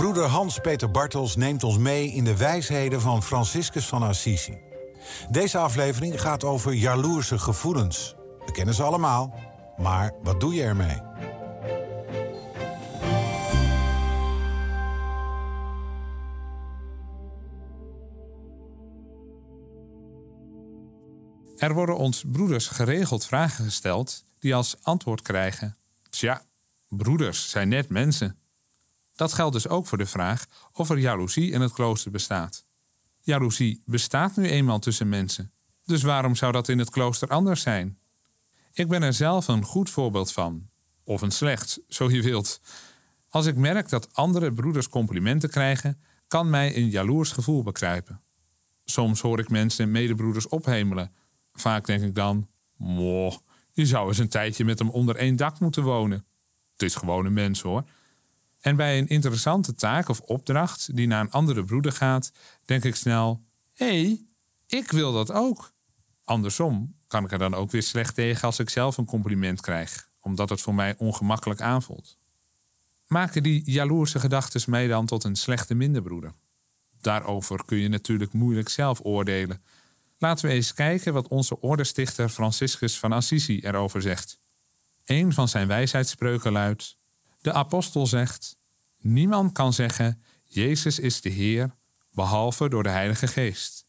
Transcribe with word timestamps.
Broeder 0.00 0.26
Hans-Peter 0.26 0.90
Bartels 0.90 1.36
neemt 1.36 1.64
ons 1.64 1.78
mee 1.78 2.12
in 2.12 2.24
de 2.24 2.36
wijsheden 2.36 3.00
van 3.00 3.22
Franciscus 3.22 3.86
van 3.86 4.02
Assisi. 4.02 4.58
Deze 5.30 5.58
aflevering 5.58 6.20
gaat 6.20 6.44
over 6.44 6.72
jaloerse 6.72 7.38
gevoelens. 7.38 8.14
We 8.46 8.52
kennen 8.52 8.74
ze 8.74 8.82
allemaal, 8.82 9.34
maar 9.76 10.12
wat 10.22 10.40
doe 10.40 10.54
je 10.54 10.62
ermee? 10.62 11.00
Er 21.56 21.74
worden 21.74 21.96
ons 21.96 22.24
broeders 22.32 22.66
geregeld 22.66 23.26
vragen 23.26 23.64
gesteld 23.64 24.24
die 24.38 24.54
als 24.54 24.76
antwoord 24.82 25.22
krijgen: 25.22 25.76
Tja, 26.10 26.42
broeders 26.88 27.50
zijn 27.50 27.68
net 27.68 27.88
mensen. 27.88 28.39
Dat 29.20 29.32
geldt 29.32 29.52
dus 29.52 29.68
ook 29.68 29.86
voor 29.86 29.98
de 29.98 30.06
vraag 30.06 30.46
of 30.72 30.90
er 30.90 30.98
jaloezie 30.98 31.50
in 31.50 31.60
het 31.60 31.72
klooster 31.72 32.10
bestaat. 32.10 32.66
Jaloezie 33.20 33.82
bestaat 33.86 34.36
nu 34.36 34.48
eenmaal 34.48 34.78
tussen 34.78 35.08
mensen, 35.08 35.52
dus 35.84 36.02
waarom 36.02 36.34
zou 36.34 36.52
dat 36.52 36.68
in 36.68 36.78
het 36.78 36.90
klooster 36.90 37.28
anders 37.28 37.60
zijn? 37.60 37.98
Ik 38.72 38.88
ben 38.88 39.02
er 39.02 39.12
zelf 39.12 39.48
een 39.48 39.64
goed 39.64 39.90
voorbeeld 39.90 40.32
van, 40.32 40.68
of 41.04 41.22
een 41.22 41.30
slecht, 41.30 41.80
zo 41.88 42.10
je 42.10 42.22
wilt. 42.22 42.60
Als 43.28 43.46
ik 43.46 43.56
merk 43.56 43.88
dat 43.88 44.14
andere 44.14 44.52
broeders 44.52 44.88
complimenten 44.88 45.50
krijgen, 45.50 46.00
kan 46.26 46.50
mij 46.50 46.76
een 46.76 46.88
jaloers 46.88 47.32
gevoel 47.32 47.62
bekruipen. 47.62 48.20
Soms 48.84 49.20
hoor 49.20 49.38
ik 49.38 49.50
mensen 49.50 49.90
medebroeders 49.90 50.48
ophemelen. 50.48 51.12
Vaak 51.52 51.86
denk 51.86 52.02
ik 52.02 52.14
dan: 52.14 52.48
Moh, 52.76 53.34
je 53.72 53.86
zou 53.86 54.08
eens 54.08 54.18
een 54.18 54.28
tijdje 54.28 54.64
met 54.64 54.78
hem 54.78 54.90
onder 54.90 55.16
één 55.16 55.36
dak 55.36 55.60
moeten 55.60 55.82
wonen. 55.82 56.26
Het 56.72 56.82
is 56.82 56.94
gewoon 56.94 57.26
een 57.26 57.32
mens 57.32 57.62
hoor. 57.62 57.84
En 58.60 58.76
bij 58.76 58.98
een 58.98 59.08
interessante 59.08 59.74
taak 59.74 60.08
of 60.08 60.20
opdracht 60.20 60.96
die 60.96 61.06
naar 61.06 61.20
een 61.20 61.30
andere 61.30 61.64
broeder 61.64 61.92
gaat, 61.92 62.32
denk 62.64 62.84
ik 62.84 62.94
snel: 62.94 63.44
hé, 63.74 63.86
hey, 63.86 64.26
ik 64.66 64.90
wil 64.90 65.12
dat 65.12 65.32
ook. 65.32 65.72
Andersom 66.24 66.96
kan 67.06 67.24
ik 67.24 67.32
er 67.32 67.38
dan 67.38 67.54
ook 67.54 67.70
weer 67.70 67.82
slecht 67.82 68.14
tegen 68.14 68.42
als 68.42 68.58
ik 68.58 68.70
zelf 68.70 68.96
een 68.96 69.04
compliment 69.04 69.60
krijg, 69.60 70.10
omdat 70.20 70.48
het 70.48 70.60
voor 70.60 70.74
mij 70.74 70.94
ongemakkelijk 70.98 71.60
aanvoelt. 71.60 72.18
Maken 73.06 73.42
die 73.42 73.70
jaloerse 73.70 74.20
gedachten 74.20 74.70
mij 74.70 74.86
dan 74.86 75.06
tot 75.06 75.24
een 75.24 75.36
slechte 75.36 75.74
minderbroeder? 75.74 76.32
Daarover 77.00 77.64
kun 77.64 77.78
je 77.78 77.88
natuurlijk 77.88 78.32
moeilijk 78.32 78.68
zelf 78.68 79.00
oordelen. 79.02 79.62
Laten 80.18 80.48
we 80.48 80.54
eens 80.54 80.74
kijken 80.74 81.12
wat 81.12 81.28
onze 81.28 81.60
ordestichter 81.60 82.28
Franciscus 82.28 82.98
van 82.98 83.12
Assisi 83.12 83.60
erover 83.60 84.02
zegt. 84.02 84.40
Een 85.04 85.32
van 85.32 85.48
zijn 85.48 85.68
wijsheidsspreuken 85.68 86.52
luidt: 86.52 86.98
De 87.40 87.52
apostel 87.52 88.06
zegt: 88.06 88.56
Niemand 88.98 89.52
kan 89.52 89.72
zeggen: 89.72 90.22
Jezus 90.44 90.98
is 90.98 91.20
de 91.20 91.28
Heer, 91.28 91.74
behalve 92.12 92.68
door 92.68 92.82
de 92.82 92.88
Heilige 92.88 93.26
Geest. 93.26 93.86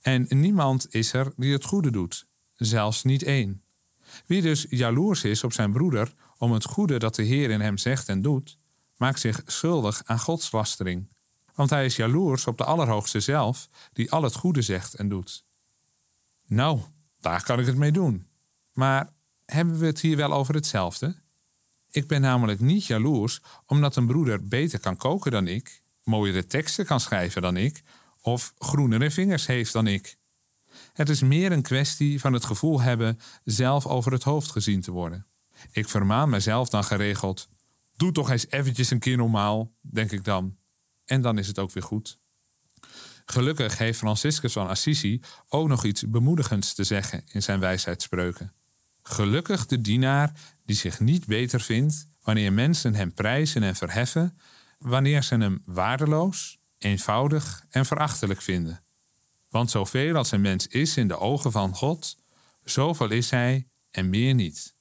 En 0.00 0.26
niemand 0.28 0.94
is 0.94 1.12
er 1.12 1.32
die 1.36 1.52
het 1.52 1.64
goede 1.64 1.90
doet, 1.90 2.26
zelfs 2.54 3.04
niet 3.04 3.22
één. 3.22 3.62
Wie 4.26 4.42
dus 4.42 4.66
jaloers 4.68 5.24
is 5.24 5.44
op 5.44 5.52
zijn 5.52 5.72
broeder 5.72 6.14
om 6.36 6.52
het 6.52 6.64
goede 6.64 6.98
dat 6.98 7.14
de 7.14 7.22
Heer 7.22 7.50
in 7.50 7.60
hem 7.60 7.78
zegt 7.78 8.08
en 8.08 8.22
doet, 8.22 8.58
maakt 8.96 9.20
zich 9.20 9.42
schuldig 9.46 10.02
aan 10.04 10.18
godslastering. 10.18 11.08
Want 11.54 11.70
hij 11.70 11.84
is 11.84 11.96
jaloers 11.96 12.46
op 12.46 12.58
de 12.58 12.64
Allerhoogste 12.64 13.20
zelf, 13.20 13.68
die 13.92 14.10
al 14.10 14.22
het 14.22 14.34
goede 14.34 14.62
zegt 14.62 14.94
en 14.94 15.08
doet. 15.08 15.44
Nou, 16.46 16.80
daar 17.20 17.42
kan 17.42 17.60
ik 17.60 17.66
het 17.66 17.76
mee 17.76 17.92
doen. 17.92 18.26
Maar 18.72 19.12
hebben 19.44 19.78
we 19.78 19.86
het 19.86 20.00
hier 20.00 20.16
wel 20.16 20.32
over 20.32 20.54
hetzelfde? 20.54 21.16
Ik 21.90 22.06
ben 22.06 22.20
namelijk 22.20 22.60
niet 22.60 22.86
jaloers 22.86 23.40
omdat 23.66 23.96
een 23.96 24.06
broeder 24.06 24.48
beter 24.48 24.80
kan 24.80 24.96
koken 24.96 25.30
dan 25.30 25.46
ik, 25.46 25.82
mooiere 26.02 26.46
teksten 26.46 26.86
kan 26.86 27.00
schrijven 27.00 27.42
dan 27.42 27.56
ik 27.56 27.82
of 28.20 28.54
groenere 28.58 29.10
vingers 29.10 29.46
heeft 29.46 29.72
dan 29.72 29.86
ik. 29.86 30.16
Het 30.92 31.08
is 31.08 31.20
meer 31.20 31.52
een 31.52 31.62
kwestie 31.62 32.20
van 32.20 32.32
het 32.32 32.44
gevoel 32.44 32.80
hebben 32.80 33.18
zelf 33.44 33.86
over 33.86 34.12
het 34.12 34.22
hoofd 34.22 34.50
gezien 34.50 34.80
te 34.80 34.90
worden. 34.90 35.26
Ik 35.70 35.88
vermaan 35.88 36.28
mezelf 36.28 36.68
dan 36.68 36.84
geregeld: 36.84 37.48
doe 37.96 38.12
toch 38.12 38.30
eens 38.30 38.50
eventjes 38.50 38.90
een 38.90 38.98
keer 38.98 39.16
normaal, 39.16 39.72
denk 39.80 40.12
ik 40.12 40.24
dan. 40.24 40.56
En 41.04 41.22
dan 41.22 41.38
is 41.38 41.46
het 41.46 41.58
ook 41.58 41.72
weer 41.72 41.82
goed. 41.82 42.18
Gelukkig 43.24 43.78
heeft 43.78 43.98
Franciscus 43.98 44.52
van 44.52 44.68
Assisi 44.68 45.20
ook 45.48 45.68
nog 45.68 45.84
iets 45.84 46.08
bemoedigends 46.08 46.74
te 46.74 46.84
zeggen 46.84 47.24
in 47.26 47.42
zijn 47.42 47.60
wijsheidsspreuken. 47.60 48.52
Gelukkig 49.10 49.66
de 49.66 49.80
dienaar 49.80 50.32
die 50.64 50.76
zich 50.76 51.00
niet 51.00 51.26
beter 51.26 51.60
vindt 51.60 52.08
wanneer 52.22 52.52
mensen 52.52 52.94
hem 52.94 53.12
prijzen 53.14 53.62
en 53.62 53.76
verheffen, 53.76 54.38
wanneer 54.78 55.22
ze 55.22 55.34
hem 55.34 55.62
waardeloos, 55.64 56.58
eenvoudig 56.78 57.64
en 57.70 57.86
verachtelijk 57.86 58.42
vinden. 58.42 58.82
Want 59.48 59.70
zoveel 59.70 60.16
als 60.16 60.30
een 60.30 60.40
mens 60.40 60.66
is 60.66 60.96
in 60.96 61.08
de 61.08 61.18
ogen 61.18 61.52
van 61.52 61.74
God, 61.74 62.16
zoveel 62.62 63.10
is 63.10 63.30
hij 63.30 63.68
en 63.90 64.10
meer 64.10 64.34
niet. 64.34 64.74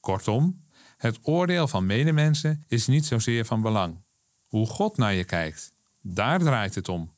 Kortom, 0.00 0.64
het 0.96 1.18
oordeel 1.22 1.68
van 1.68 1.86
medemensen 1.86 2.64
is 2.68 2.86
niet 2.86 3.06
zozeer 3.06 3.44
van 3.44 3.62
belang. 3.62 4.02
Hoe 4.46 4.66
God 4.66 4.96
naar 4.96 5.14
je 5.14 5.24
kijkt, 5.24 5.72
daar 6.02 6.38
draait 6.38 6.74
het 6.74 6.88
om. 6.88 7.14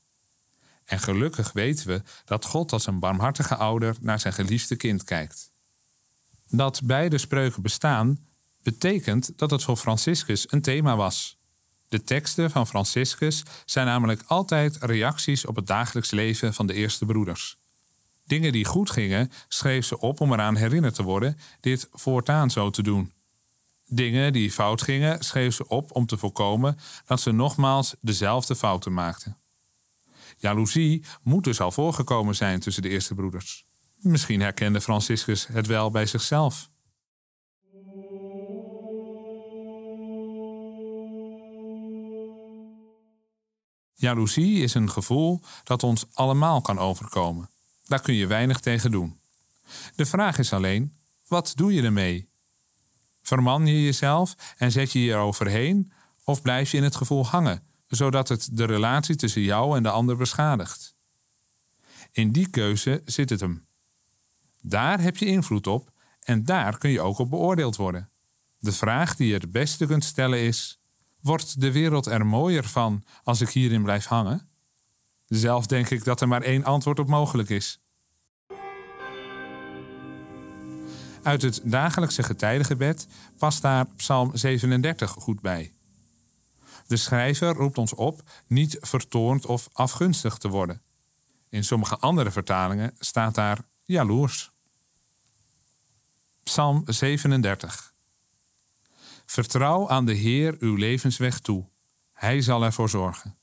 En 0.85 0.99
gelukkig 0.99 1.53
weten 1.53 1.87
we 1.87 2.03
dat 2.25 2.45
God 2.45 2.73
als 2.73 2.87
een 2.87 2.99
barmhartige 2.99 3.57
ouder 3.57 3.97
naar 4.01 4.21
zijn 4.21 4.33
geliefde 4.33 4.77
kind 4.77 5.05
kijkt. 5.05 5.52
Dat 6.55 6.81
beide 6.85 7.19
spreuken 7.19 7.63
bestaan, 7.63 8.19
betekent 8.63 9.39
dat 9.39 9.51
het 9.51 9.63
voor 9.63 9.77
Franciscus 9.77 10.53
een 10.53 10.63
thema 10.63 10.97
was. 10.97 11.39
De 11.89 12.05
teksten 12.05 12.51
van 12.51 12.67
Franciscus 12.67 13.43
zijn 13.65 13.87
namelijk 13.87 14.23
altijd 14.27 14.77
reacties 14.81 15.47
op 15.47 15.57
het 15.57 15.67
dagelijks 15.67 16.11
leven 16.11 16.55
van 16.55 16.67
de 16.67 16.75
eerste 16.75 17.07
broeders. 17.07 17.57
Dingen 18.27 18.53
die 18.53 18.65
goed 18.65 18.91
gingen, 18.91 19.31
schreef 19.49 19.87
ze 19.87 19.99
op 19.99 20.21
om 20.21 20.33
eraan 20.33 20.57
herinnerd 20.57 20.95
te 20.95 21.03
worden 21.03 21.39
dit 21.61 21.89
voortaan 21.93 22.51
zo 22.51 22.71
te 22.71 22.83
doen. 22.83 23.13
Dingen 23.87 24.33
die 24.33 24.51
fout 24.51 24.83
gingen, 24.83 25.25
schreef 25.25 25.55
ze 25.55 25.69
op 25.69 25.95
om 25.97 26.07
te 26.07 26.19
voorkomen 26.19 26.79
dat 27.07 27.21
ze 27.21 27.33
nogmaals 27.33 27.95
dezelfde 28.01 28.57
fouten 28.57 28.93
maakten. 28.93 29.39
Jaloezie 30.37 31.05
moet 31.23 31.45
dus 31.45 31.61
al 31.61 31.73
voorgekomen 31.73 32.35
zijn 32.35 32.61
tussen 32.61 32.83
de 32.83 32.89
eerste 32.89 33.15
broeders. 33.15 33.65
Misschien 34.03 34.41
herkende 34.41 34.81
Franciscus 34.81 35.47
het 35.47 35.67
wel 35.67 35.91
bij 35.91 36.07
zichzelf. 36.07 36.71
Jaloezie 43.95 44.63
is 44.63 44.75
een 44.75 44.91
gevoel 44.91 45.41
dat 45.65 45.83
ons 45.83 46.07
allemaal 46.13 46.61
kan 46.61 46.79
overkomen. 46.79 47.51
Daar 47.85 48.01
kun 48.01 48.15
je 48.15 48.27
weinig 48.27 48.61
tegen 48.61 48.91
doen. 48.91 49.21
De 49.97 50.07
vraag 50.07 50.39
is 50.39 50.53
alleen: 50.53 50.97
wat 51.27 51.53
doe 51.57 51.73
je 51.73 51.83
ermee? 51.83 52.29
Verman 53.23 53.67
je 53.67 53.83
jezelf 53.83 54.35
en 54.57 54.73
zet 54.73 54.93
je 54.93 55.03
je 55.03 55.13
eroverheen, 55.13 55.93
of 56.25 56.43
blijf 56.43 56.71
je 56.71 56.77
in 56.77 56.83
het 56.83 56.97
gevoel 56.97 57.27
hangen, 57.27 57.67
zodat 57.87 58.29
het 58.29 58.49
de 58.53 58.65
relatie 58.65 59.17
tussen 59.17 59.43
jou 59.43 59.77
en 59.77 59.83
de 59.83 59.91
ander 59.91 60.17
beschadigt? 60.17 60.95
In 62.13 62.33
die 62.33 62.51
keuze 62.51 63.03
zit 63.05 63.31
het 63.31 63.41
hem. 63.41 63.71
Daar 64.63 65.01
heb 65.01 65.17
je 65.17 65.27
invloed 65.27 65.67
op 65.67 65.91
en 66.21 66.45
daar 66.45 66.79
kun 66.79 66.91
je 66.91 67.01
ook 67.01 67.19
op 67.19 67.31
beoordeeld 67.31 67.77
worden. 67.77 68.11
De 68.59 68.73
vraag 68.73 69.17
die 69.17 69.27
je 69.27 69.35
het 69.35 69.53
beste 69.53 69.87
kunt 69.87 70.05
stellen 70.05 70.39
is: 70.39 70.81
wordt 71.21 71.61
de 71.61 71.73
wereld 71.73 72.07
er 72.07 72.27
mooier 72.27 72.65
van 72.65 73.05
als 73.23 73.41
ik 73.41 73.49
hierin 73.49 73.83
blijf 73.83 74.07
hangen? 74.07 74.49
Zelf 75.27 75.67
denk 75.67 75.91
ik 75.91 76.05
dat 76.05 76.21
er 76.21 76.29
maar 76.29 76.43
één 76.43 76.65
antwoord 76.65 76.99
op 76.99 77.09
mogelijk 77.09 77.49
is. 77.49 77.81
Uit 81.23 81.43
het 81.43 81.61
dagelijkse 81.65 82.23
getijdengebed 82.23 83.07
past 83.39 83.63
daar 83.63 83.87
Psalm 83.97 84.37
37 84.37 85.11
goed 85.11 85.41
bij. 85.41 85.73
De 86.87 86.97
schrijver 86.97 87.55
roept 87.55 87.79
ons 87.79 87.95
op 87.95 88.23
niet 88.47 88.77
vertoornd 88.81 89.47
of 89.47 89.69
afgunstig 89.73 90.37
te 90.37 90.49
worden. 90.49 90.83
In 91.49 91.65
sommige 91.65 91.99
andere 91.99 92.31
vertalingen 92.31 92.93
staat 92.99 93.35
daar 93.35 93.59
jaloers. 93.85 94.52
Psalm 96.43 96.83
37. 96.87 97.95
Vertrouw 99.27 99.89
aan 99.89 100.05
de 100.05 100.13
Heer 100.13 100.57
uw 100.59 100.77
levensweg 100.77 101.41
toe. 101.41 101.69
Hij 102.13 102.41
zal 102.41 102.63
ervoor 102.63 102.89
zorgen. 102.89 103.37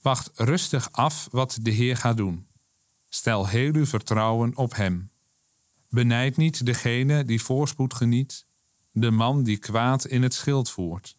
Wacht 0.00 0.30
rustig 0.34 0.92
af 0.92 1.28
wat 1.30 1.58
de 1.60 1.70
Heer 1.70 1.96
gaat 1.96 2.16
doen. 2.16 2.46
Stel 3.08 3.46
heel 3.46 3.74
uw 3.74 3.86
vertrouwen 3.86 4.56
op 4.56 4.74
Hem. 4.74 5.10
Benijd 5.88 6.36
niet 6.36 6.66
degene 6.66 7.24
die 7.24 7.42
voorspoed 7.42 7.94
geniet, 7.94 8.46
de 8.92 9.10
man 9.10 9.42
die 9.42 9.58
kwaad 9.58 10.04
in 10.04 10.22
het 10.22 10.34
schild 10.34 10.70
voert. 10.70 11.16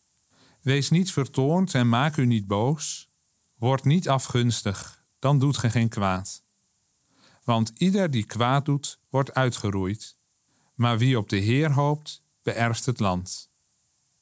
Wees 0.62 0.90
niet 0.90 1.12
vertoornd 1.12 1.74
en 1.74 1.90
maak 1.90 2.18
u 2.18 2.26
niet 2.26 2.48
boos. 2.48 3.10
Word 3.56 3.84
niet 3.84 4.10
afgunstig, 4.10 5.06
dan 5.20 5.40
doet 5.40 5.58
ge 5.58 5.70
geen 5.70 5.90
kwaad. 5.90 6.44
Want 7.44 7.72
ieder 7.76 8.12
die 8.12 8.26
kwaad 8.26 8.66
doet, 8.66 9.00
wordt 9.10 9.34
uitgeroeid. 9.34 10.18
Maar 10.76 10.98
wie 10.98 11.18
op 11.18 11.30
de 11.30 11.38
Heer 11.38 11.72
hoopt, 11.72 12.24
beërft 12.44 12.86
het 12.86 13.00
land. 13.00 13.50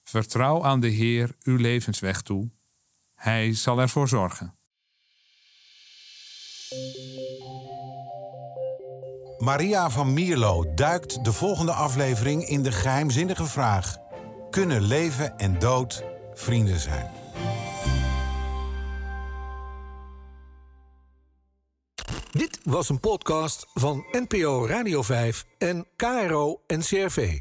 Vertrouw 0.03 0.63
aan 0.63 0.79
de 0.79 0.87
Heer 0.87 1.35
uw 1.43 1.57
levensweg 1.57 2.21
toe. 2.21 2.49
Hij 3.15 3.53
zal 3.53 3.79
ervoor 3.79 4.07
zorgen. 4.07 4.55
Maria 9.37 9.89
van 9.89 10.13
Mierlo 10.13 10.73
duikt 10.73 11.25
de 11.25 11.33
volgende 11.33 11.71
aflevering 11.71 12.47
in 12.47 12.63
de 12.63 12.71
geheimzinnige 12.71 13.45
vraag: 13.45 13.97
Kunnen 14.49 14.81
leven 14.81 15.37
en 15.37 15.59
dood 15.59 16.03
vrienden 16.33 16.79
zijn? 16.79 17.09
Was 22.63 22.89
een 22.89 22.99
podcast 22.99 23.67
van 23.73 24.05
NPO 24.11 24.67
Radio 24.67 25.01
5 25.01 25.45
en 25.57 25.87
KRO 25.95 26.61
NCRV. 26.67 27.39